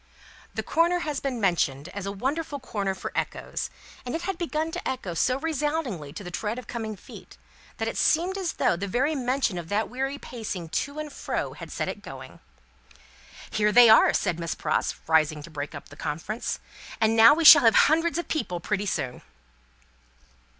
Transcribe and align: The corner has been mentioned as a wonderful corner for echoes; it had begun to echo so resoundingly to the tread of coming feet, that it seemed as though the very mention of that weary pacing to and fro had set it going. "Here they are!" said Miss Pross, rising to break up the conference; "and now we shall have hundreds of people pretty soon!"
The 0.55 0.63
corner 0.63 1.01
has 1.01 1.19
been 1.19 1.39
mentioned 1.39 1.87
as 1.89 2.07
a 2.07 2.11
wonderful 2.11 2.59
corner 2.59 2.95
for 2.95 3.11
echoes; 3.13 3.69
it 4.03 4.19
had 4.23 4.39
begun 4.39 4.71
to 4.71 4.87
echo 4.87 5.13
so 5.13 5.37
resoundingly 5.37 6.11
to 6.13 6.23
the 6.23 6.31
tread 6.31 6.57
of 6.57 6.65
coming 6.65 6.95
feet, 6.95 7.37
that 7.77 7.87
it 7.87 7.97
seemed 7.99 8.35
as 8.35 8.53
though 8.53 8.75
the 8.75 8.87
very 8.87 9.13
mention 9.13 9.59
of 9.59 9.69
that 9.69 9.89
weary 9.91 10.17
pacing 10.17 10.69
to 10.69 10.97
and 10.97 11.13
fro 11.13 11.53
had 11.53 11.71
set 11.71 11.87
it 11.87 12.01
going. 12.01 12.39
"Here 13.51 13.71
they 13.71 13.89
are!" 13.89 14.11
said 14.11 14.39
Miss 14.39 14.55
Pross, 14.55 14.95
rising 15.05 15.43
to 15.43 15.51
break 15.51 15.75
up 15.75 15.89
the 15.89 15.95
conference; 15.95 16.59
"and 16.99 17.15
now 17.15 17.35
we 17.35 17.45
shall 17.45 17.61
have 17.61 17.75
hundreds 17.85 18.17
of 18.17 18.27
people 18.27 18.59
pretty 18.59 18.87
soon!" 18.87 19.21